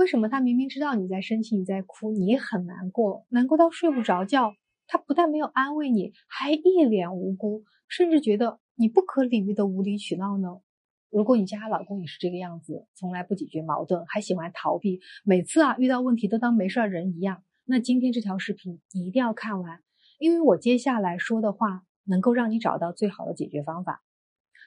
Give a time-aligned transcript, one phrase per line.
[0.00, 4.54] 为什么他明明知道你在生气、你在哭、你很难过，难过到睡不着觉，
[4.86, 10.62] 他不但没有安慰你，还一脸无辜，甚至觉得你不可理喻的无理取闹呢？
[11.10, 19.82] 如果你家老公也是这个样子，从来不解决矛盾，还喜欢逃避，每次啊遇到问题都当没事人一样，那今天这条视频你一定要看完，
[20.18, 24.02] 因为我接下来说的话能够让你找到最好的解决方法。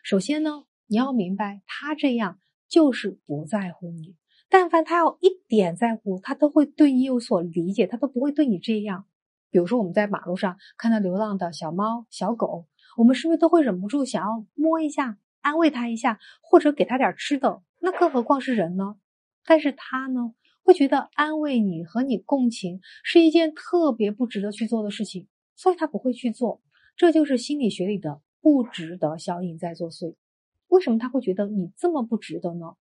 [0.04, 4.16] 首先呢，你要明白他这样就是不在乎你，
[4.50, 9.05] 但凡他要一点在乎，他都会对你有所理解，他都不会对你这样。
[9.49, 12.66] 比如说我们在马路上看到流浪的小猫、小狗，
[12.98, 15.18] 我们是不是都会忍不住想要摸一下？
[15.41, 18.95] 安慰他一下，或者给他点吃的，那更何况是人呢？
[19.45, 26.62] 但是他呢，会觉得安慰你和你共情是一件特别不值得去做的事情，所以他不会去做。
[26.96, 30.16] 这就是心理学里的不值得效应在作祟。
[30.70, 32.76] 为什么他会觉得你这么不值得呢？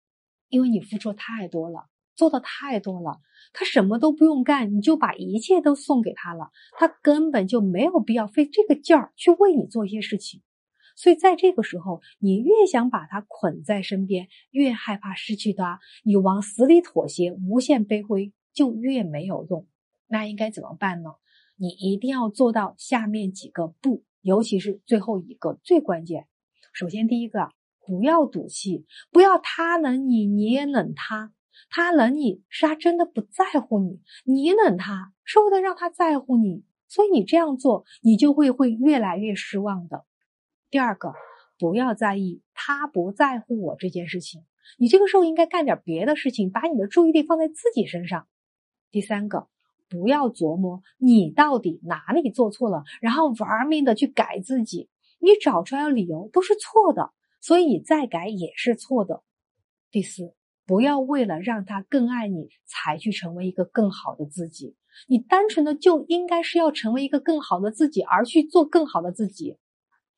[0.53, 3.23] 因为你付出太多了，做的太多了，
[3.55, 10.43] 他什么都不用干，你就把一切都送给他了，他根本就没有必要费这个劲儿去为你做一些事情。
[10.95, 19.67] 所以在这个时候，你越想把他捆在身边，越害怕失去他，你往死里妥协，无限悲灰，就越没有用。
[20.07, 21.13] 那应该怎么办呢？
[21.57, 26.27] 你一定要做到下面几个不，尤其是最后一个最关键。
[26.75, 27.49] 首先，第一个，
[27.87, 31.33] 不要赌气，不要他冷你，你也冷他。
[31.71, 36.65] 他冷你是他真的不在乎你，你冷他是为了让他在乎你。
[36.89, 40.05] 所以你这样做，你就会会越来越失望的。
[40.71, 41.15] 第二个，
[41.59, 44.45] 不要在意他不在乎我这件事情，
[44.79, 48.27] 你这个时候应该干点别的事情，把你的注意力放在自己身上。
[48.91, 49.49] 第三个，
[49.89, 57.11] 不要琢磨你到底哪里做错了，然后玩命的去改自己，你找出来的理由都是错的，
[57.43, 59.23] 所以再改也是错的。
[59.91, 60.33] 第四，
[60.65, 64.77] 不要为了让他更爱你才去成为一个更好的自己，
[65.09, 69.59] 你单纯的就应该是要成为一个更好的自己而去做更好的自己。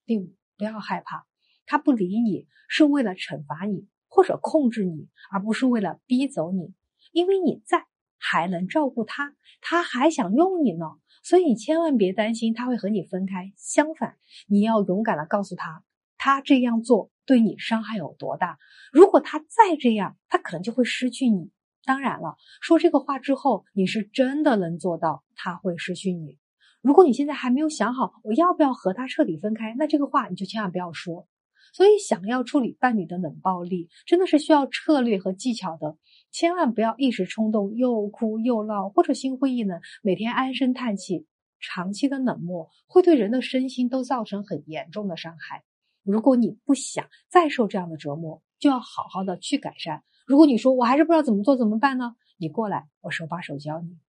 [0.06, 0.32] 第五。
[0.56, 1.26] 不要害怕，
[1.66, 6.72] 他不理你是为了惩罚你或者控制你，而不是为了逼走你。
[7.10, 7.86] 因为你在，
[8.18, 10.86] 还能照顾他，他还想用你呢。
[11.24, 13.52] 所以你千万别担心他会和你分开。
[13.56, 15.82] 相反，你要勇敢的告诉他，
[16.16, 18.58] 他这样做对你伤害有多大。
[18.92, 21.50] 如果他再这样，他可能就会失去你。
[21.84, 26.38] 当然了，说这个话之后，你是真的能做到他会失去你。
[26.80, 31.26] 如果你现在还没有想好我要不要和他彻底分开，那这个话你就千万不要说。
[31.72, 35.96] 所以，想要处理伴侣的冷暴力，真的是需要策略和技巧的。
[36.30, 41.26] 千万不要一时冲动，又哭又闹，或者心灰意冷，每天唉声叹气。
[41.58, 45.64] 长期的冷漠会对人的身心都造成很严重的伤害。
[46.04, 50.04] 如果你不想再受这样的折磨，就要好好的去改善。
[50.26, 52.14] 如果你说我还是不知道怎么做，怎么办呢？
[52.36, 53.98] 你过来，我手把手教你。